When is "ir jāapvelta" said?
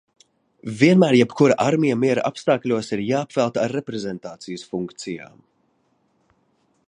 2.97-3.65